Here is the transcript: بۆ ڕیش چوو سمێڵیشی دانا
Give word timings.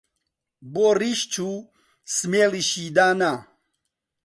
بۆ 0.71 0.85
ڕیش 0.99 1.19
چوو 1.33 1.55
سمێڵیشی 2.15 2.85
دانا 2.95 3.33